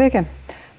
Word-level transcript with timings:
Sveiki. 0.00 0.22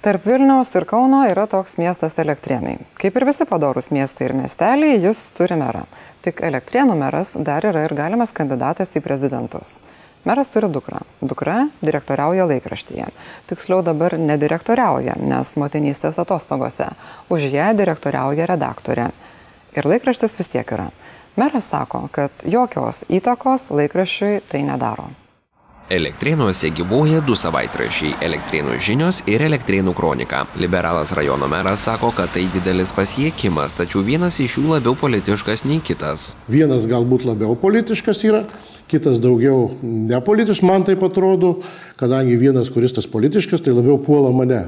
Tarp 0.01 0.25
Vilniaus 0.25 0.69
ir 0.75 0.85
Kauno 0.85 1.23
yra 1.29 1.47
toks 1.47 1.75
miestas 1.77 2.15
Elektrienai. 2.17 2.77
Kaip 2.97 3.17
ir 3.17 3.25
visi 3.25 3.45
padorus 3.45 3.91
miestai 3.93 4.27
ir 4.29 4.33
miesteliai, 4.37 4.99
jis 5.03 5.23
turi 5.37 5.57
merą. 5.57 5.83
Tik 6.25 6.41
Elektrienų 6.45 6.95
meras 6.97 7.33
dar 7.37 7.65
yra 7.65 7.83
ir 7.85 7.93
galimas 7.97 8.33
kandidatas 8.33 8.93
į 8.97 9.03
prezidentus. 9.05 9.75
Meras 10.25 10.51
turi 10.53 10.69
dukrą. 10.69 10.99
Dukra 11.21 11.67
direktoriauja 11.81 12.45
laikraštyje. 12.45 13.07
Tiksliau 13.49 13.81
dabar 13.81 14.13
nedirektoriauja, 14.21 15.15
nes 15.17 15.55
motinystės 15.57 16.19
atostogose. 16.21 16.91
Už 17.33 17.47
ją 17.49 17.71
direktoriauja 17.77 18.45
redaktorė. 18.45 19.09
Ir 19.73 19.89
laikraštis 19.89 20.37
vis 20.37 20.51
tiek 20.53 20.75
yra. 20.77 20.91
Meras 21.41 21.71
sako, 21.73 22.05
kad 22.13 22.45
jokios 22.45 23.01
įtakos 23.09 23.71
laikraščiui 23.73 24.43
tai 24.51 24.61
nedaro. 24.67 25.09
Elektrėnuose 25.91 26.69
gyvuoja 26.71 27.19
du 27.25 27.33
savaitrašiai- 27.35 28.13
Elektrėnų 28.27 28.77
žinios 28.79 29.17
ir 29.27 29.41
Elektrėnų 29.43 29.91
kronika. 29.93 30.45
Liberalas 30.55 31.11
rajono 31.11 31.49
meras 31.51 31.83
sako, 31.83 32.13
kad 32.15 32.31
tai 32.31 32.45
didelis 32.53 32.93
pasiekimas, 32.93 33.73
tačiau 33.73 34.03
vienas 34.03 34.39
iš 34.39 34.55
jų 34.57 34.69
labiau 34.77 34.95
politiškas 34.95 35.65
nei 35.65 35.81
kitas. 35.81 36.35
Vienas 36.47 36.85
galbūt 36.85 37.25
labiau 37.25 37.55
politiškas 37.55 38.23
yra, 38.23 38.45
kitas 38.91 39.21
daugiau 39.23 39.69
nepolitiškas, 39.81 40.65
man 40.67 40.85
taip 40.87 41.03
atrodo, 41.07 41.61
kadangi 41.99 42.35
vienas, 42.39 42.71
kuris 42.73 42.93
tas 42.95 43.07
politiškas, 43.09 43.63
tai 43.63 43.75
labiau 43.75 43.99
puola 44.01 44.33
mane. 44.35 44.65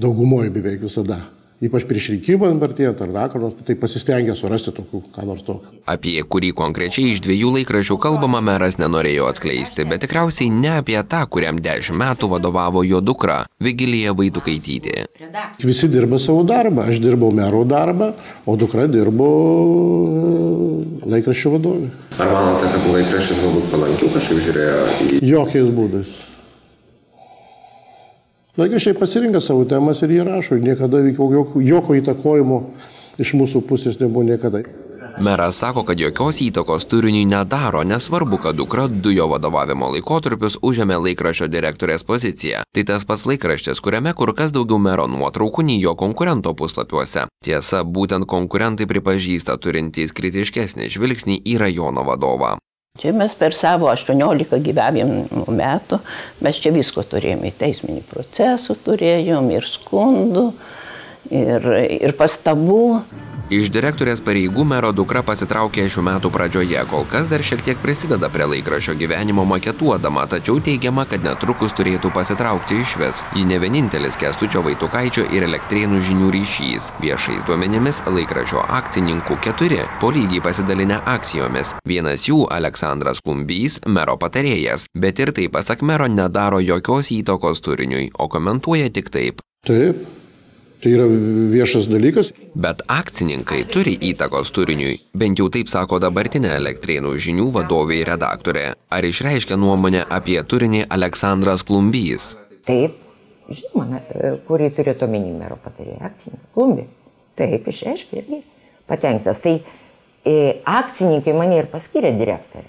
Daugumoje 0.00 0.48
beveik 0.54 0.80
visada 0.86 1.20
ypač 1.60 1.84
prieš 1.84 2.10
rinkimą 2.14 2.50
artėjant 2.64 3.00
ar 3.04 3.10
dar 3.12 3.32
ką 3.32 3.40
nors, 3.42 3.56
tai 3.66 3.76
pasistengia 3.76 4.36
surasti 4.36 4.72
tokių, 4.76 5.02
ką 5.12 5.24
nors 5.28 5.44
tokio. 5.44 5.72
Apie 5.90 6.16
kurį 6.24 6.52
konkrečiai 6.56 7.12
iš 7.12 7.20
dviejų 7.24 7.52
laikraščių 7.58 7.98
kalbama 8.00 8.40
meras 8.44 8.78
nenorėjo 8.80 9.28
atskleisti, 9.28 9.84
bet 9.90 10.04
tikriausiai 10.04 10.48
ne 10.54 10.72
apie 10.78 10.96
tą, 11.10 11.20
kuriam 11.28 11.60
dešimt 11.60 12.00
metų 12.00 12.30
vadovavo 12.32 12.84
jo 12.86 13.02
dukra, 13.04 13.42
Vigilija 13.60 14.14
Vaitukaitytė. 14.16 15.04
Visi 15.60 15.90
dirba 15.92 16.20
savo 16.22 16.46
darbą, 16.48 16.88
aš 16.88 17.02
dirbau 17.04 17.32
mero 17.34 17.66
darbą, 17.68 18.14
o 18.48 18.56
dukra 18.60 18.88
dirbo 18.88 19.28
e, 19.28 20.32
laikraščio 21.12 21.54
vadovė. 21.58 21.92
Ar 22.20 22.32
manote, 22.32 22.72
kad 22.72 22.90
laikraščius 22.96 23.44
galbūt 23.44 23.70
palankiau 23.74 24.12
kažkaip 24.16 24.42
žiūrėjo 24.48 24.82
į... 24.88 25.22
Jokiais 25.28 25.72
būdais. 25.76 26.18
Laikraščiai 28.60 28.98
pasirinka 28.98 29.40
savo 29.40 29.64
temas 29.64 30.02
ir 30.04 30.10
jie 30.12 30.24
rašo, 30.26 30.58
niekada 30.60 31.00
jokio, 31.08 31.94
įtakojimo 31.96 32.60
iš 33.22 33.32
mūsų 33.40 33.64
pusės 33.64 33.96
nebuvo 34.02 34.26
niekada. 34.28 34.60
Meras 35.20 35.58
sako, 35.60 35.82
kad 35.88 36.00
jokios 36.00 36.38
įtakos 36.44 36.84
turiniui 36.88 37.24
nedaro, 37.28 37.82
nesvarbu, 37.84 38.38
kad 38.44 38.56
dukra 38.56 38.86
du 38.88 39.12
jo 39.12 39.26
vadovavimo 39.32 39.90
laikotarpius 39.94 40.58
užėmė 40.64 41.00
laikraščio 41.06 41.48
direktorės 41.52 42.04
poziciją. 42.08 42.62
Tai 42.72 42.84
tas 42.92 43.04
pats 43.08 43.26
laikraštis, 43.28 43.80
kuriame 43.84 44.12
kur 44.16 44.34
kas 44.36 44.52
daugiau 44.52 44.80
mero 44.80 45.08
nuotraukų 45.08 45.64
nei 45.66 45.80
jo 45.80 45.96
konkurento 45.96 46.54
puslapiuose. 46.56 47.26
Tiesa, 47.44 47.84
būtent 47.84 48.28
konkurentai 48.28 48.88
pripažįsta 48.88 49.56
turintys 49.56 50.12
kritiškesnį 50.16 50.92
žvilgsnį 50.92 51.40
į 51.48 51.60
rajono 51.64 52.04
vadovą. 52.08 52.58
Čia 52.98 53.12
mes 53.14 53.34
per 53.38 53.54
savo 53.54 53.86
18 53.86 54.58
gyvenimo 54.66 55.44
metų, 55.54 56.00
mes 56.42 56.56
čia 56.58 56.72
visko 56.74 57.04
turėjome, 57.06 57.52
teisminį 57.54 58.02
procesų 58.08 58.74
turėjom 58.82 59.46
ir 59.54 59.68
skundų, 59.70 60.42
ir, 61.28 61.72
ir 62.00 62.16
pastabų. 62.18 62.84
Iš 63.50 63.66
direktorės 63.74 64.20
pareigų 64.22 64.62
mero 64.62 64.92
dukra 64.94 65.24
pasitraukė 65.26 65.88
šių 65.90 66.04
metų 66.06 66.30
pradžioje, 66.30 66.84
kol 66.86 67.02
kas 67.10 67.26
dar 67.26 67.42
šiek 67.42 67.64
tiek 67.66 67.80
prisideda 67.82 68.28
prie 68.30 68.44
laikraščio 68.46 68.92
gyvenimo 69.00 69.42
maketuodama, 69.42 70.22
tačiau 70.30 70.60
teigiama, 70.62 71.02
kad 71.10 71.26
netrukus 71.26 71.74
turėtų 71.74 72.12
pasitraukti 72.14 72.78
iš 72.78 72.92
vis. 73.00 73.24
Ji 73.34 73.42
ne 73.50 73.58
vienintelis 73.58 74.20
Kestučio 74.22 74.62
Vaitukaičio 74.62 75.24
ir 75.34 75.48
elektrėnų 75.48 75.98
žinių 76.06 76.30
ryšys. 76.36 76.86
Viešais 77.02 77.42
duomenimis 77.48 77.98
laikraščio 78.06 78.62
akcininkų 78.78 79.40
keturi, 79.42 79.82
po 79.98 80.12
lygiai 80.14 80.44
pasidalinę 80.46 81.00
akcijomis. 81.16 81.74
Vienas 81.82 82.28
jų 82.30 82.44
Aleksandras 82.54 83.18
Klumbys, 83.26 83.80
mero 83.90 84.14
patarėjas, 84.14 84.86
bet 84.94 85.18
ir 85.18 85.34
tai 85.34 85.50
pasak 85.50 85.82
mero 85.82 86.06
nedaro 86.06 86.62
jokios 86.62 87.10
įtakos 87.18 87.66
turiniui, 87.66 88.12
o 88.14 88.30
komentuoja 88.30 88.94
tik 88.94 89.10
taip. 89.10 89.42
Taip, 89.66 90.06
Tai 90.80 90.92
yra 90.96 91.04
viešas 91.52 91.90
dalykas. 91.92 92.30
Bet 92.56 92.80
akcininkai 92.88 93.66
turi 93.68 93.92
įtakos 94.10 94.48
turiniui, 94.56 94.94
bent 95.12 95.40
jau 95.40 95.50
taip 95.52 95.68
sako 95.68 95.98
dabartinė 96.00 96.54
elektrėnų 96.56 97.12
žinių 97.20 97.50
vadovė 97.52 97.98
ir 98.00 98.08
redaktorė. 98.14 98.64
Ar 98.88 99.04
išreiškia 99.04 99.58
nuomonę 99.60 100.06
apie 100.08 100.38
turinį 100.40 100.86
Aleksandras 100.88 101.66
Klumbys? 101.68 102.30
Taip, 102.64 102.96
žinoma, 103.52 104.00
kurį 104.48 104.72
turėtų 104.80 105.04
omeny 105.10 105.36
mero 105.36 105.60
patarėja 105.60 106.00
akcininkai. 106.08 106.48
Klumbį. 106.56 106.88
Taip, 107.36 107.70
išreiškia 107.74 108.22
irgi 108.24 108.42
patenktas. 108.88 109.44
Tai 109.44 109.58
e, 109.60 110.36
akcininkai 110.64 111.36
mane 111.36 111.60
ir 111.60 111.68
paskyrė 111.68 112.16
direktorę. 112.16 112.68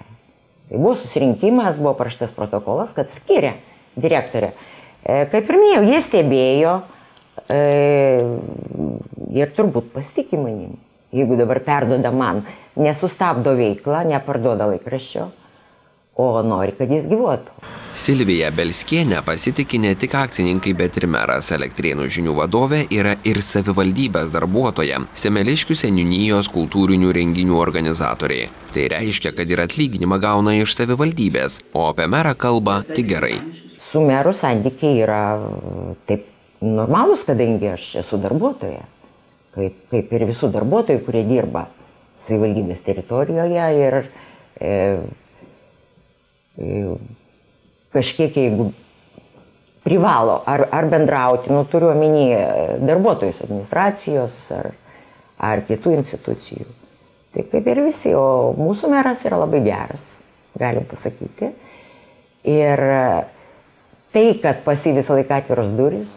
Tai 0.68 0.80
buvo 0.80 0.98
susirinkimas, 1.00 1.80
buvo 1.80 1.96
paraštas 2.00 2.36
protokolas, 2.36 2.92
kad 2.98 3.08
skiria 3.16 3.56
direktorę. 3.96 4.52
E, 5.00 5.24
kaip 5.32 5.48
ir 5.48 5.64
minėjau, 5.64 5.86
jie 5.88 6.08
stebėjo, 6.12 6.82
E, 6.84 7.01
ir 9.32 9.54
turbūt 9.58 9.92
pasitikė 9.96 10.38
manim. 10.42 10.78
Jeigu 11.12 11.36
dabar 11.36 11.60
perdoda 11.60 12.12
man, 12.16 12.46
nesustabdo 12.80 13.52
veiklą, 13.58 14.06
neparduoda 14.08 14.70
laikraščio, 14.72 15.26
o 16.24 16.28
nori, 16.46 16.72
kad 16.78 16.92
jis 16.92 17.10
gyvuotų. 17.12 17.52
Silvija 17.92 18.48
Belskienė 18.56 19.20
pasitikė 19.28 19.82
ne 19.84 19.92
tik 20.00 20.16
akcininkai, 20.16 20.72
bet 20.80 20.96
ir 21.02 21.10
meras 21.12 21.52
elektrienų 21.52 22.08
žinių 22.16 22.38
vadovė 22.38 22.86
yra 22.96 23.18
ir 23.28 23.42
savivaldybės 23.44 24.32
darbuotoja, 24.32 25.02
Semeliškių 25.12 25.76
seniūnijos 25.84 26.48
kultūrinių 26.56 27.12
renginių 27.20 27.60
organizatoriai. 27.60 28.48
Tai 28.72 28.88
reiškia, 28.96 29.36
kad 29.36 29.52
ir 29.52 29.66
atlyginimą 29.66 30.22
gauna 30.24 30.56
iš 30.62 30.78
savivaldybės, 30.80 31.60
o 31.76 31.90
apie 31.92 32.08
merą 32.08 32.32
kalba 32.40 32.86
tik 32.88 33.12
gerai. 33.12 33.36
Su 33.76 34.00
meru 34.08 34.32
santykiai 34.32 35.04
yra 35.04 35.24
taip 36.08 36.31
normalūs, 36.62 37.26
kadangi 37.28 37.72
aš 37.74 37.88
esu 38.04 38.20
darbuotoja, 38.22 38.84
kaip, 39.56 39.78
kaip 39.92 40.14
ir 40.14 40.28
visų 40.30 40.52
darbuotojų, 40.54 41.02
kurie 41.06 41.24
dirba 41.28 41.66
savivaldybės 42.22 42.84
teritorijoje 42.86 43.66
ir 43.80 43.98
e, 44.62 44.76
e, 46.62 46.84
kažkiek 47.96 48.38
jeigu 48.38 48.70
privalo 49.82 50.42
ar, 50.46 50.68
ar 50.70 50.90
bendrauti, 50.92 51.50
nu 51.54 51.66
turiu 51.66 51.90
omeny 51.96 52.30
darbuotojus 52.86 53.42
administracijos 53.48 54.38
ar, 54.54 54.72
ar 55.42 55.66
kitų 55.66 55.98
institucijų. 55.98 56.68
Taip 57.32 57.48
kaip 57.54 57.68
ir 57.72 57.80
visi, 57.86 58.12
o 58.14 58.52
mūsų 58.58 58.92
meras 58.92 59.24
yra 59.26 59.40
labai 59.42 59.64
geras, 59.66 60.04
galim 60.60 60.86
pasakyti. 60.86 61.54
Ir 62.52 62.82
tai, 64.12 64.26
kad 64.44 64.62
pasi 64.66 64.92
visą 64.94 65.16
laiką 65.16 65.40
atviros 65.40 65.72
duris, 65.78 66.12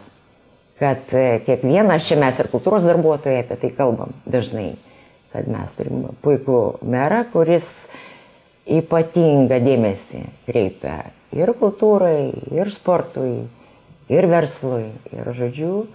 kad 0.79 1.13
e, 1.15 1.41
kiekvienas 1.45 2.07
čia 2.07 2.17
mes 2.19 2.39
ir 2.41 2.49
kultūros 2.51 2.85
darbuotojai 2.87 3.43
apie 3.43 3.59
tai 3.61 3.71
kalbam 3.75 4.15
dažnai, 4.27 4.73
kad 5.33 5.47
mes 5.51 5.71
turim 5.77 6.07
puikų 6.23 6.61
merą, 6.91 7.23
kuris 7.31 7.69
ypatingą 8.65 9.59
dėmesį 9.63 10.23
kreipia 10.47 11.03
ir 11.35 11.51
kultūrai, 11.59 12.31
ir 12.55 12.71
sportui, 12.73 13.45
ir 14.11 14.27
verslui. 14.31 14.87
Ir 15.13 15.29
žodžiu, 15.35 15.85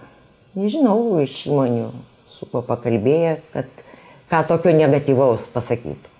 nežinau 0.57 1.19
iš 1.23 1.45
įmonių, 1.49 1.89
su 2.31 2.47
kuo 2.51 2.63
pakalbėję, 2.65 3.39
kad 3.53 3.83
ką 4.31 4.45
tokio 4.49 4.73
negatyvaus 4.75 5.49
pasakytų. 5.53 6.10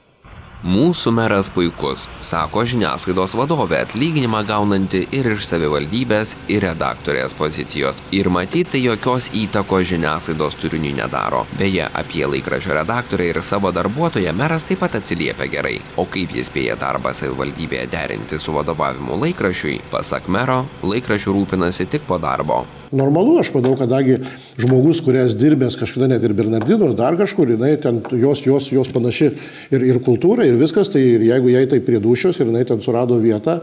Mūsų 0.62 1.10
meras 1.18 1.48
puikus, 1.50 2.04
sako 2.22 2.62
žiniasklaidos 2.70 3.34
vadovė, 3.34 3.80
atlyginimą 3.82 4.44
gaunanti 4.46 5.00
ir 5.18 5.32
iš 5.32 5.48
savivaldybės, 5.48 6.36
ir 6.54 6.62
redaktorės 6.68 7.34
pozicijos. 7.34 8.04
Ir 8.14 8.30
matyti 8.30 8.76
tai 8.76 8.82
jokios 8.84 9.32
įtakos 9.34 9.88
žiniasklaidos 9.90 10.60
turiniui 10.62 10.92
nedaro. 11.00 11.48
Beje, 11.58 11.88
apie 11.98 12.22
laikraščio 12.30 12.76
redaktorę 12.78 13.32
ir 13.32 13.40
savo 13.42 13.72
darbuotoją 13.74 14.36
meras 14.38 14.68
taip 14.70 14.84
pat 14.84 15.00
atsiliepia 15.00 15.48
gerai. 15.50 15.80
O 15.98 16.06
kaip 16.06 16.36
jis 16.38 16.52
spėja 16.54 16.76
darbą 16.78 17.16
savivaldybėje 17.18 17.88
derinti 17.96 18.38
su 18.38 18.54
vadovavimu 18.54 19.18
laikraščiui, 19.24 19.80
pasak 19.90 20.30
mero, 20.30 20.60
laikraščių 20.86 21.36
rūpinasi 21.40 21.90
tik 21.90 22.06
po 22.06 22.22
darbo 22.22 22.60
normalu, 22.92 23.38
aš 23.40 23.52
manau, 23.56 23.74
kadangi 23.80 24.18
žmogus, 24.60 25.00
kurias 25.04 25.36
dirbęs 25.40 25.78
kažkada 25.80 26.10
net 26.12 26.24
ir 26.28 26.34
Bernardinos, 26.36 26.96
dar 27.00 27.16
kažkur, 27.20 27.54
jinai 27.56 27.74
ten, 27.82 28.02
jos, 28.20 28.44
jos, 28.46 28.68
jos 28.74 28.92
panaši 28.92 29.32
ir, 29.72 29.86
ir 29.88 30.00
kultūra, 30.04 30.46
ir 30.52 30.60
viskas, 30.62 30.92
tai 30.92 31.02
ir 31.16 31.26
jeigu 31.32 31.54
jai 31.54 31.66
tai 31.72 31.80
prie 31.84 32.02
dušios 32.04 32.40
ir 32.40 32.50
jinai 32.50 32.66
ten 32.68 32.84
surado 32.84 33.18
vietą, 33.22 33.60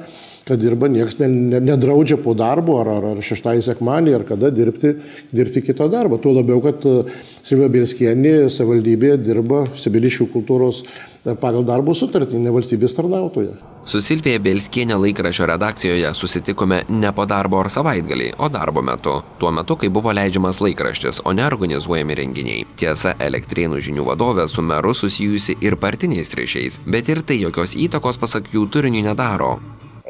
kad 0.48 0.60
dirba, 0.60 0.88
niekas 0.88 1.18
ne, 1.20 1.28
ne, 1.28 1.60
nedraudžia 1.60 2.16
po 2.24 2.32
darbo 2.36 2.78
ar, 2.80 2.88
ar, 2.96 3.10
ar 3.12 3.20
šeštąjį 3.24 3.66
sekmanį, 3.66 4.14
ar 4.16 4.24
kada 4.28 4.50
dirbti, 4.54 4.94
dirbti 5.34 5.64
kitą 5.66 5.90
darbą. 5.92 6.20
Tuo 6.22 6.32
labiau, 6.38 6.62
kad 6.64 6.84
e, 6.88 6.96
Silvija 7.44 7.68
Bilskienė 7.72 8.34
savivaldybėje 8.52 9.20
dirba 9.26 9.66
Sibiliškių 9.76 10.28
kultūros 10.32 10.84
e, 10.84 11.36
pagal 11.36 11.66
darbo 11.68 11.92
sutartį, 11.96 12.40
ne 12.40 12.54
valstybės 12.54 12.96
tarnautoje. 12.96 13.56
Su 13.88 14.02
Silvija 14.04 14.40
Belskienė 14.44 14.98
laikraščio 15.00 15.46
redakcijoje 15.48 16.10
susitikome 16.16 16.82
ne 16.92 17.12
po 17.16 17.24
darbo 17.28 17.60
ar 17.60 17.70
savaitgalį, 17.72 18.34
o 18.40 18.50
darbo 18.52 18.84
metu. 18.84 19.14
Tuo 19.40 19.52
metu, 19.54 19.78
kai 19.80 19.88
buvo 19.92 20.12
leidžiamas 20.16 20.60
laikraštis, 20.64 21.22
o 21.24 21.32
ne 21.36 21.46
organizuojami 21.48 22.18
renginiai. 22.20 22.66
Tiesa, 22.80 23.14
elektrėnų 23.28 23.80
žinių 23.88 24.04
vadovė 24.10 24.48
su 24.52 24.64
meru 24.64 24.92
susijusi 24.96 25.56
ir 25.64 25.78
partiniais 25.80 26.36
ryšiais, 26.36 26.82
bet 26.84 27.08
ir 27.08 27.24
tai 27.24 27.40
jokios 27.40 27.76
įtakos, 27.88 28.20
pasak 28.20 28.52
jų, 28.52 28.68
turiniui 28.72 29.06
nedaro 29.08 29.56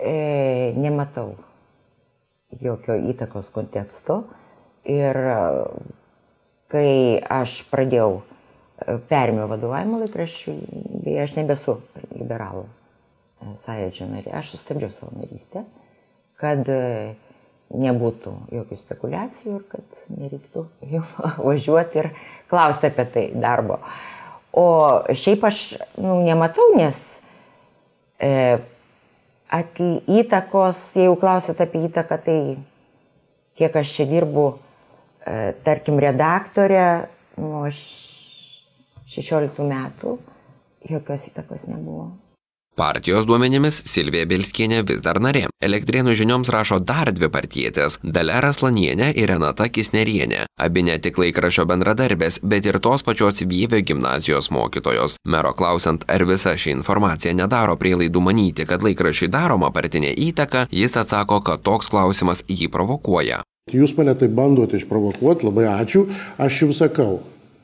e, 0.02 0.72
nematau 0.78 1.34
jokio 2.60 2.96
įtakos 3.10 3.50
konteksto. 3.52 4.22
Ir 4.88 5.16
e, 5.16 5.38
kai 6.72 6.90
aš 7.20 7.60
pradėjau, 7.68 8.20
e, 8.22 8.98
perėmiau 9.10 9.48
vadovavimą 9.50 10.02
laikraščių, 10.04 10.54
beje, 11.04 11.22
aš 11.26 11.36
nebesu 11.36 11.78
liberalų 12.16 12.64
e, 12.64 13.54
sąjūdžio 13.60 14.08
narė, 14.12 14.32
aš 14.40 14.54
sustabdžiau 14.54 14.92
savo 14.94 15.12
narystę, 15.18 15.64
kad 16.40 16.64
nebūtų 17.68 18.32
jokių 18.54 18.78
spekulacijų 18.78 19.58
ir 19.58 19.64
kad 19.74 19.98
nereiktų 20.14 20.64
jau 20.94 21.04
važiuoti 21.42 22.04
ir 22.04 22.12
klausti 22.48 22.88
apie 22.88 23.08
tai 23.12 23.26
darbo. 23.36 23.82
O 24.56 24.64
šiaip 25.12 25.44
aš 25.44 25.60
nu, 26.00 26.22
nematau, 26.24 26.70
nes 26.78 26.96
e, 28.16 28.56
įtakos, 30.06 30.80
jeigu 30.98 31.16
klausit 31.20 31.60
apie 31.64 31.86
įtaką, 31.88 32.18
tai 32.24 32.38
kiek 33.56 33.76
aš 33.80 33.94
čia 33.96 34.04
dirbu, 34.10 34.58
e, 35.24 35.52
tarkim, 35.64 35.98
redaktorė 36.02 37.08
nuo 37.40 37.64
16 37.72 39.64
metų, 39.64 40.18
jokios 40.90 41.28
įtakos 41.32 41.66
nebuvo. 41.70 42.10
Partijos 42.78 43.25
duomenimis 43.26 43.80
Silvija 43.90 44.26
Bilskienė 44.30 44.84
vis 44.86 45.00
dar 45.02 45.19
narė. 45.19 45.48
Elektrėnų 45.66 46.12
žinioms 46.20 46.50
rašo 46.54 46.76
dar 46.90 47.08
dvi 47.10 47.26
partietės- 47.34 47.96
Dalia 48.16 48.38
Raslanienė 48.44 49.08
ir 49.19 49.32
Renata 49.32 49.66
Kisnerienė. 49.66 50.44
Abi 50.66 50.84
ne 50.86 50.94
tik 50.98 51.19
laikrašio 51.19 51.64
bendradarbės, 51.66 52.38
bet 52.42 52.66
ir 52.66 52.78
tos 52.78 53.02
pačios 53.02 53.42
Vievio 53.42 53.80
gimnazijos 53.82 54.50
mokytojos. 54.54 55.16
Mero 55.26 55.52
klausant, 55.58 56.04
ar 56.08 56.25
visa 56.25 56.54
ši 56.54 56.70
informacija 56.70 57.34
nedaro 57.34 57.75
prielaidų 57.76 58.22
manyti, 58.22 58.66
kad 58.66 58.82
laikrašiai 58.82 59.28
daroma 59.28 59.72
partinė 59.72 60.14
įtaka, 60.14 60.69
jis 60.70 60.96
atsako, 60.96 61.40
kad 61.42 61.62
toks 61.62 61.88
klausimas 61.88 62.44
jį 62.46 62.69
provokuoja. 62.70 63.42
Jūs 63.72 63.96
mane 63.98 64.14
tai 64.14 64.28
bandote 64.28 64.76
išprovokuoti, 64.76 65.50
labai 65.50 65.66
ačiū, 65.66 66.06
aš 66.38 66.62
jums 66.62 66.78
sakau, 66.78 67.19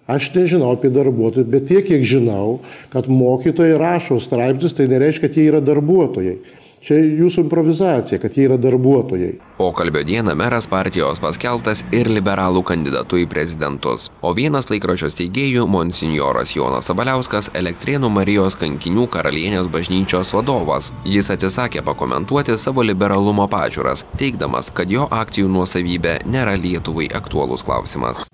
Aš 0.06 0.34
nežinau 0.34 0.74
apie 0.74 0.90
darbuotojus, 0.92 1.48
bet 1.48 1.64
tiek, 1.70 1.86
kiek 1.86 2.02
žinau, 2.04 2.58
kad 2.92 3.08
mokytojai 3.08 3.78
rašo 3.80 4.18
straipsnius, 4.20 4.76
tai 4.76 4.90
nereiškia, 4.90 5.30
kad 5.30 5.38
jie 5.40 5.48
yra 5.48 5.64
darbuotojai. 5.64 6.36
Čia 6.84 6.98
jūsų 7.00 7.46
improvizacija, 7.46 8.18
kad 8.20 8.34
jie 8.36 8.44
yra 8.44 8.58
darbuotojai. 8.60 9.30
Pokalbio 9.56 10.02
dieną 10.04 10.34
meras 10.36 10.68
partijos 10.68 11.22
paskeltas 11.22 11.80
ir 11.96 12.10
liberalų 12.12 12.60
kandidatu 12.68 13.16
į 13.22 13.24
prezidentus. 13.32 14.10
O 14.20 14.34
vienas 14.36 14.68
laikraščio 14.68 15.08
steigėjų, 15.14 15.64
monsinjoras 15.64 16.52
Jonas 16.52 16.92
Sabaliauskas, 16.92 17.48
Elektrėnų 17.56 18.12
Marijos 18.12 18.60
kankinių 18.60 19.08
karalienės 19.08 19.72
bažnyčios 19.72 20.36
vadovas. 20.36 20.92
Jis 21.08 21.32
atsisakė 21.32 21.80
pakomentuoti 21.88 22.60
savo 22.60 22.84
liberalumo 22.84 23.48
pažiūras, 23.48 24.04
teikdamas, 24.20 24.68
kad 24.68 24.92
jo 24.92 25.08
akcijų 25.08 25.48
nuosavybė 25.56 26.18
nėra 26.28 26.60
Lietuvai 26.60 27.08
aktuolus 27.16 27.64
klausimas. 27.64 28.28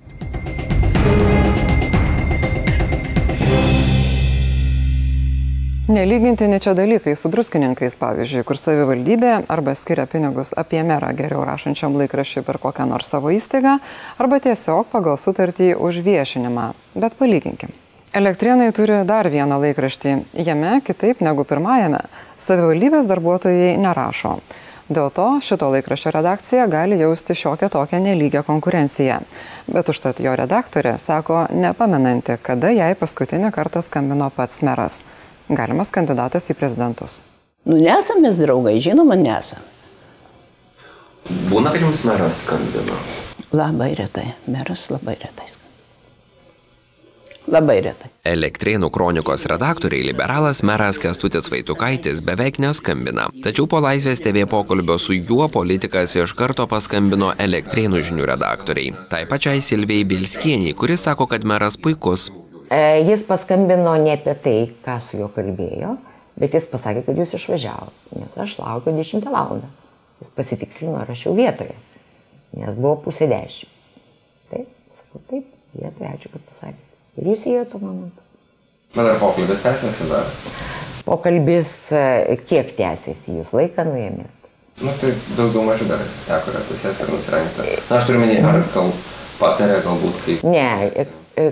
Nelygintini 5.91 6.61
čia 6.61 6.71
dalykai 6.75 7.17
su 7.17 7.27
druskininkais, 7.29 7.97
pavyzdžiui, 7.99 8.45
kur 8.47 8.59
savivaldybė 8.63 9.33
arba 9.51 9.73
skiria 9.75 10.05
pinigus 10.07 10.53
apie 10.63 10.85
merą 10.87 11.09
geriau 11.19 11.43
rašančiam 11.49 11.97
laikraščiui 11.99 12.45
per 12.47 12.61
kokią 12.63 12.87
nors 12.87 13.11
savo 13.11 13.33
įstaigą, 13.35 13.73
arba 14.23 14.39
tiesiog 14.45 14.87
pagal 14.93 15.19
sutartį 15.19 15.73
už 15.75 15.99
viešinimą. 16.07 16.69
Bet 16.95 17.19
palyginkim. 17.19 17.75
Elektrienai 18.15 18.71
turi 18.71 19.03
dar 19.09 19.27
vieną 19.35 19.59
laikraštį. 19.67 20.15
Jame, 20.47 20.79
kitaip 20.87 21.27
negu 21.27 21.43
pirmajame, 21.43 22.05
savivaldybės 22.39 23.11
darbuotojai 23.11 23.75
nerašo. 23.83 24.39
Dėl 24.87 25.11
to 25.11 25.29
šito 25.43 25.75
laikraščio 25.75 26.15
redakcija 26.15 26.71
gali 26.71 27.03
jausti 27.03 27.35
šiokią 27.35 27.67
tokią 27.75 27.99
nelygę 28.07 28.47
konkurenciją. 28.47 29.19
Bet 29.67 29.91
užtat 29.91 30.23
jo 30.23 30.39
redaktorė 30.39 31.01
sako, 31.03 31.49
nepamenanti, 31.51 32.39
kada 32.47 32.71
jai 32.71 32.95
paskutinį 32.95 33.51
kartą 33.51 33.83
skambino 33.83 34.31
pats 34.31 34.63
meras 34.63 35.03
galimas 35.51 35.93
kandidatas 35.95 36.49
į 36.51 36.57
prezidentus? 36.59 37.21
Nu, 37.67 37.77
nesam 37.77 38.23
mes 38.25 38.39
draugai, 38.41 38.79
žinoma, 38.81 39.19
nesam. 39.21 39.61
Būna, 41.51 41.75
kad 41.75 41.83
jums 41.85 42.05
meras 42.09 42.45
skambina? 42.45 42.97
Labai 43.53 43.93
retai, 43.99 44.31
meras 44.49 44.89
labai 44.91 45.19
retai 45.21 45.47
skambina. 45.47 45.61
Labai 47.51 47.81
retai. 47.83 48.11
Elektrėnų 48.31 48.91
kronikos 48.95 49.47
redaktoriai 49.51 50.05
liberalas 50.07 50.61
meras 50.67 51.01
Kestutis 51.03 51.49
Vaitukaitis 51.51 52.21
beveik 52.23 52.61
neskambina. 52.63 53.27
Tačiau 53.43 53.67
po 53.71 53.81
Laisvės 53.83 54.23
TV 54.23 54.45
pokalbio 54.51 54.99
su 55.01 55.17
juo 55.17 55.49
politikas 55.51 56.15
iš 56.21 56.35
karto 56.39 56.69
paskambino 56.71 57.33
Elektrėnų 57.41 58.05
žinių 58.11 58.29
redaktoriai. 58.31 58.93
Tai 59.11 59.25
pačiai 59.31 59.65
Silvijai 59.65 60.07
Bilskieniai, 60.13 60.77
kuris 60.79 61.09
sako, 61.09 61.27
kad 61.33 61.47
meras 61.49 61.81
puikus, 61.81 62.29
jis 62.71 63.25
paskambino 63.27 63.97
ne 63.99 64.15
apie 64.15 64.35
tai, 64.45 64.57
ką 64.85 64.97
su 65.03 65.19
juo 65.19 65.29
kalbėjo, 65.35 65.97
bet 66.41 66.55
jis 66.55 66.69
pasakė, 66.71 67.05
kad 67.07 67.19
jūs 67.19 67.35
išvažiavote, 67.39 68.21
nes 68.21 68.37
aš 68.39 68.59
laukiu 68.63 68.95
10 68.97 69.27
valandą. 69.27 69.69
Jis 70.21 70.33
pasitikslino, 70.37 70.99
ar 71.01 71.11
aš 71.11 71.27
jau 71.27 71.35
vietoje, 71.37 71.75
nes 72.61 72.77
buvo 72.77 72.99
pusė 73.07 73.29
dešimt. 73.31 73.77
Taip, 74.51 74.67
sakau, 74.93 75.23
taip, 75.31 75.47
vietoje, 75.75 76.11
ačiū, 76.11 76.33
kad 76.35 76.45
pasakėte. 76.49 76.91
Ir 77.21 77.31
jūs 77.33 77.47
įėjo 77.49 77.65
tuo 77.73 77.81
momentu. 77.83 78.27
Bet 78.95 79.07
ar 79.07 79.19
pokalbis 79.23 79.63
tęsiasi 79.63 80.09
dar? 80.11 80.29
Pokalbis 81.07 81.73
e, 81.95 82.37
kiek 82.51 82.75
tęsiasi, 82.77 83.37
jūs 83.39 83.53
laiką 83.57 83.87
nuėmėt? 83.89 84.49
Na 84.85 84.95
tai 84.97 85.13
daugiau 85.37 85.63
mažiau 85.67 85.91
dar 85.91 86.03
teko 86.27 86.53
ir 86.53 86.59
atsisės 86.63 87.03
ir 87.05 87.13
nusirengti. 87.13 87.77
Na 87.91 87.99
aš 87.99 88.09
turiu 88.09 88.23
minėti, 88.23 88.45
ar 88.49 88.61
gal 88.75 88.93
patarė 89.41 89.81
galbūt 89.85 90.21
kaip... 90.25 90.45
Ne, 90.49 91.07
e, 91.39 91.49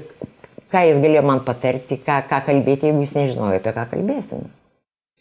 ką 0.73 0.85
jis 0.89 1.03
galėjo 1.05 1.25
man 1.27 1.43
patarti, 1.47 2.01
ką, 2.05 2.21
ką 2.31 2.41
kalbėti, 2.49 2.91
jeigu 2.91 3.05
jis 3.05 3.15
nežinojo, 3.17 3.61
apie 3.61 3.75
ką 3.77 3.87
kalbėsim. 3.95 4.47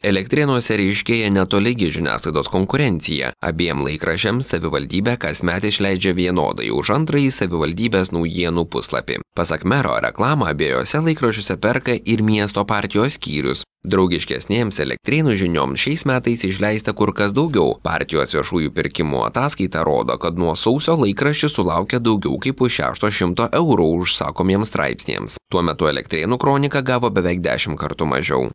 Elektrėnuose 0.06 0.76
ryškėja 0.78 1.32
netolygi 1.34 1.88
žiniasklaidos 1.90 2.52
konkurencija. 2.54 3.32
Abiem 3.42 3.80
laikrašiams 3.82 4.46
savivaldybė 4.46 5.16
kasmet 5.18 5.64
išleidžia 5.66 6.12
vienodai 6.14 6.68
už 6.70 6.92
antrąjį 6.94 7.32
savivaldybės 7.34 8.14
naujienų 8.14 8.68
puslapį. 8.70 9.18
Pasak 9.34 9.66
mero, 9.66 9.96
reklamą 9.98 10.52
abiejose 10.54 11.02
laikrašiuose 11.02 11.58
perka 11.58 11.96
ir 11.98 12.22
miesto 12.22 12.62
partijos 12.70 13.18
skyrius. 13.18 13.64
Draugiškesnėms 13.90 14.78
elektrėnų 14.86 15.34
žinioms 15.42 15.82
šiais 15.82 16.06
metais 16.06 16.46
išleista 16.46 16.94
kur 16.94 17.10
kas 17.18 17.34
daugiau. 17.34 17.80
Partijos 17.82 18.36
viešųjų 18.38 18.76
pirkimų 18.78 19.24
ataskaita 19.32 19.82
rodo, 19.88 20.20
kad 20.22 20.38
nuo 20.38 20.54
sausio 20.54 20.94
laikraščių 21.02 21.50
sulaukia 21.56 21.98
daugiau 21.98 22.38
kaip 22.38 22.62
už 22.62 22.84
600 22.84 23.50
eurų 23.64 23.90
užsakomiems 24.04 24.70
straipsniems. 24.70 25.42
Tuo 25.50 25.66
metu 25.66 25.90
elektrėnų 25.90 26.38
kronika 26.38 26.86
gavo 26.86 27.10
beveik 27.10 27.42
10 27.42 27.82
kartų 27.82 28.14
mažiau. 28.14 28.48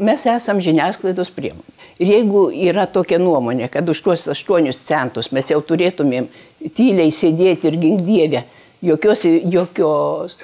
Mes 0.00 0.22
esam 0.32 0.60
žiniasklaidos 0.64 1.28
priemonė. 1.36 1.76
Ir 2.00 2.08
jeigu 2.14 2.46
yra 2.70 2.86
tokia 2.88 3.18
nuomonė, 3.20 3.68
kad 3.72 3.88
už 3.92 4.00
tuos 4.00 4.24
8 4.32 4.70
centus 4.72 5.28
mes 5.36 5.50
jau 5.52 5.60
turėtumėm 5.60 6.30
tyliai 6.76 7.12
sėdėti 7.12 7.68
ir 7.68 7.76
gingdievę, 7.82 8.44
jokios, 8.80 9.26
jokios, 9.52 10.38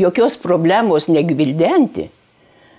jokios 0.00 0.38
problemos 0.40 1.10
negvildenti, 1.12 2.08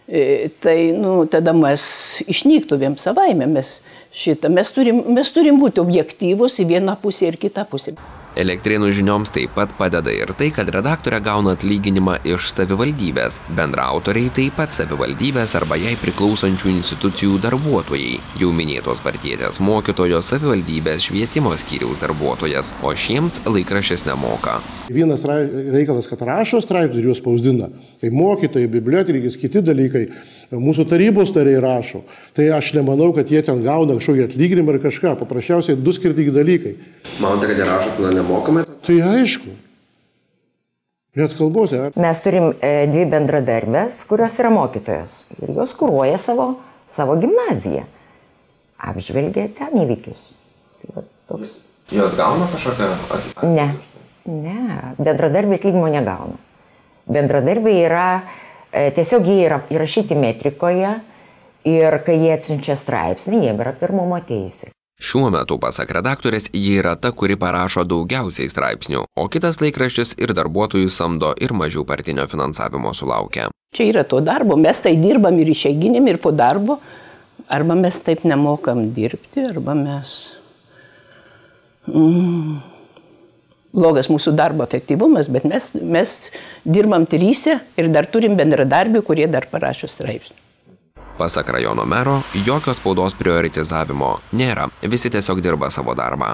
e, 0.09 0.49
tai 0.61 0.77
nu, 0.97 1.27
tada 1.29 1.53
mes 1.53 1.85
išnyktumėm 2.25 2.97
savaime. 2.97 3.45
Mes, 3.45 3.77
šitą, 4.15 4.49
mes, 4.49 4.73
turim, 4.73 5.03
mes 5.13 5.29
turim 5.29 5.61
būti 5.61 5.85
objektyvus 5.85 6.57
į 6.63 6.69
vieną 6.73 6.97
pusę 7.01 7.29
ir 7.29 7.37
kitą 7.37 7.67
pusę. 7.69 7.93
Elektrėnų 8.35 8.89
žinioms 8.91 9.31
taip 9.31 9.53
pat 9.55 9.71
padeda 9.79 10.11
ir 10.11 10.33
tai, 10.35 10.49
kad 10.51 10.67
redaktorė 10.67 11.21
gauna 11.23 11.53
atlyginimą 11.55 12.17
iš 12.27 12.49
savivaldybės. 12.51 13.37
Bendraautoriai 13.55 14.27
taip 14.35 14.57
pat 14.59 14.75
savivaldybės 14.75 15.53
arba 15.55 15.77
jai 15.79 15.93
priklausančių 16.01 16.73
institucijų 16.73 17.37
darbuotojai. 17.45 18.17
Jau 18.41 18.49
minėtos 18.51 18.99
partietės 19.05 19.61
mokytojos 19.63 20.33
savivaldybės 20.33 21.07
švietimo 21.07 21.53
skyriaus 21.55 22.01
darbuotojas, 22.03 22.73
o 22.83 22.91
šiems 22.91 23.39
laikraštis 23.47 24.03
nemoka. 24.09 24.57
Vienas 24.91 25.23
reikalas, 25.23 26.11
kad 26.11 26.27
rašo 26.27 26.59
straipsnius 26.59 26.99
ir 26.99 27.07
juos 27.07 27.23
spausdina. 27.23 27.71
Kai 28.03 28.11
mokytojai, 28.11 28.67
bibliotekis, 28.75 29.39
kiti 29.39 29.63
dalykai, 29.63 30.09
mūsų 30.51 30.89
tarybos 30.91 31.31
nariai 31.39 31.63
rašo. 31.63 32.03
Tai 32.35 32.51
aš 32.59 32.73
nemanau, 32.75 33.13
kad 33.15 33.31
jie 33.31 33.39
ten 33.47 33.63
gauna 33.63 33.95
kažkokį 33.95 34.27
atlyginimą 34.27 34.75
ar 34.75 34.83
kažką. 34.83 35.15
Paprasčiausiai 35.23 35.79
du 35.79 35.95
skirtingi 35.95 36.35
dalykai. 36.35 36.75
Manote, 37.23 37.47
kad 37.47 37.63
jie 37.63 37.71
rašo 37.71 37.95
tada 37.95 38.24
nemokamai? 38.25 38.65
Tai 38.85 38.97
aišku. 39.01 39.53
Net 41.15 41.35
kalbos, 41.37 41.71
ne? 41.71 41.91
Mes 41.95 42.19
turim 42.19 42.49
e, 42.59 42.71
dvi 42.91 43.05
bendradarbės, 43.07 44.01
kurios 44.09 44.35
yra 44.41 44.51
mokytojos. 44.51 45.21
Ir 45.39 45.53
jos 45.55 45.75
kūruoja 45.79 46.17
savo, 46.19 46.49
savo 46.91 47.15
gimnaziją. 47.21 47.85
Apžvelgia 48.83 49.47
ten 49.55 49.77
įvykius. 49.85 50.27
Tai 50.81 50.91
va, 50.97 51.05
toks. 51.31 51.61
Jos 51.95 52.17
gauna 52.19 52.49
kažkokią 52.51 52.91
atlyginimą? 52.91 53.55
Ne. 53.55 53.69
Ne, 54.25 54.93
bendradarbiai 54.97 55.59
atlyginimo 55.61 55.87
negauna. 55.93 56.35
Bendradarbiai 57.07 57.83
yra, 57.85 58.07
e, 58.73 58.89
tiesiog 58.91 59.29
jie 59.29 59.43
yra 59.45 59.61
įrašyti 59.71 60.17
metrikoje 60.19 60.95
ir 61.69 62.01
kai 62.03 62.19
jie 62.25 62.33
atsiunčia 62.35 62.75
straipsnį, 62.75 63.45
jie 63.45 63.53
yra 63.55 63.71
pirmumo 63.77 64.19
teisė. 64.25 64.74
Šiuo 64.95 65.27
metu, 65.27 65.57
pasak 65.59 65.89
redaktorės, 65.91 66.45
ji 66.55 66.77
yra 66.79 66.93
ta, 66.95 67.11
kuri 67.11 67.35
parašo 67.35 67.83
daugiausiai 67.83 68.47
straipsnių, 68.47 69.01
o 69.19 69.25
kitas 69.27 69.59
laikraštis 69.59 70.15
ir 70.23 70.31
darbuotojų 70.37 70.87
samdo 70.87 71.33
ir 71.43 71.51
mažiau 71.51 71.83
partinio 71.87 72.23
finansavimo 72.31 72.93
sulaukia. 72.95 73.49
Čia 73.75 73.89
yra 73.89 74.05
to 74.07 74.21
darbo, 74.23 74.55
mes 74.55 74.79
tai 74.79 74.93
dirbam 74.95 75.35
ir 75.43 75.51
išeiginėm, 75.51 76.07
ir 76.13 76.21
po 76.23 76.31
darbo, 76.31 76.79
arba 77.51 77.75
mes 77.75 77.99
taip 78.07 78.23
nemokam 78.23 78.87
dirbti, 78.95 79.43
arba 79.49 79.75
mes... 79.75 80.15
Mm, 81.91 82.63
blogas 83.75 84.07
mūsų 84.07 84.31
darbo 84.39 84.63
efektyvumas, 84.63 85.27
bet 85.27 85.43
mes, 85.43 85.67
mes 85.75 86.15
dirbam 86.63 87.03
trysia 87.03 87.59
ir 87.75 87.91
dar 87.91 88.07
turim 88.07 88.39
bendradarbių, 88.39 89.03
kurie 89.03 89.27
dar 89.27 89.51
parašo 89.51 89.91
straipsnių. 89.91 90.44
Pasak 91.17 91.49
rajono 91.49 91.85
mero, 91.85 92.17
jokio 92.45 92.73
spaudos 92.75 93.13
prioritizavimo 93.15 94.17
nėra, 94.35 94.65
visi 94.83 95.07
tiesiog 95.13 95.39
dirba 95.39 95.69
savo 95.71 95.95
darbą. 95.95 96.33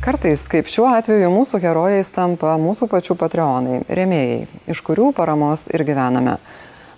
Kartais, 0.00 0.46
kaip 0.48 0.70
šiuo 0.70 0.86
atveju, 0.94 1.32
mūsų 1.34 1.58
herojais 1.60 2.14
tampa 2.14 2.54
mūsų 2.62 2.86
pačių 2.94 3.18
patreonai, 3.18 3.82
rėmėjai, 3.90 4.38
iš 4.70 4.80
kurių 4.86 5.10
paramos 5.18 5.66
ir 5.74 5.84
gyvename. 5.84 6.38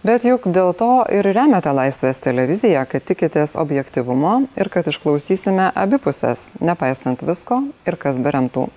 Bet 0.04 0.26
juk 0.28 0.44
dėl 0.52 0.74
to 0.76 0.90
ir 1.14 1.24
remiate 1.32 1.72
Laisvės 1.72 2.20
televiziją, 2.20 2.84
kad 2.90 3.04
tikitės 3.08 3.56
objektivumo 3.56 4.42
ir 4.60 4.68
kad 4.68 4.92
išklausysime 4.92 5.70
abipusės, 5.72 6.50
nepaisant 6.60 7.24
visko 7.24 7.62
ir 7.88 7.96
kas 7.96 8.20
beremtų. 8.20 8.68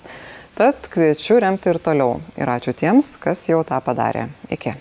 Tad 0.56 0.88
kviečiu 0.88 1.36
remti 1.44 1.68
ir 1.68 1.82
toliau. 1.84 2.22
Ir 2.40 2.48
ačiū 2.48 2.72
tiems, 2.80 3.18
kas 3.20 3.44
jau 3.50 3.60
tą 3.68 3.82
padarė. 3.84 4.30
Iki. 4.56 4.72